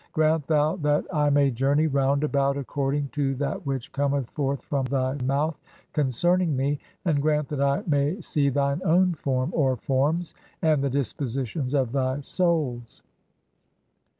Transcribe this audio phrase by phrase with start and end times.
[0.13, 4.85] Grant thou that I "may journey round about [according to] that which cometh "forth from
[4.85, 5.61] thy mouth
[5.93, 10.33] concerning me, (7) and grant that I may "see thine own Form (or forms),
[10.63, 13.03] and the dispositions of thy "Souls.